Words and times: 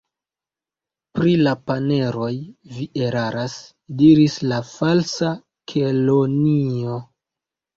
"Pri 1.17 1.33
la 1.47 1.51
paneroj 1.71 2.31
vi 2.77 2.87
eraras," 3.09 3.59
diris 4.01 4.39
la 4.53 4.61
Falsa 4.71 5.33
Kelonio. 5.75 6.99